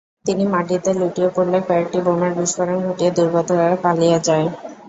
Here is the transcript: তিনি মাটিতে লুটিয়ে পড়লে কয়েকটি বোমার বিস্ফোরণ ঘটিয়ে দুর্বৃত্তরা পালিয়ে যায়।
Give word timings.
তিনি 0.25 0.43
মাটিতে 0.53 0.89
লুটিয়ে 0.93 1.29
পড়লে 1.35 1.59
কয়েকটি 1.67 1.97
বোমার 2.05 2.31
বিস্ফোরণ 2.39 2.77
ঘটিয়ে 2.87 3.11
দুর্বৃত্তরা 3.17 3.67
পালিয়ে 3.83 4.17
যায়। 4.27 4.45